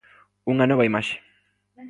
[0.51, 1.15] Unha nova imaxe.